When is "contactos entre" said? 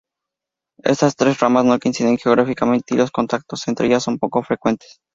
3.11-3.85